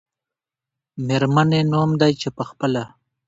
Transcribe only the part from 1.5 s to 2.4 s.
نوم دی، چې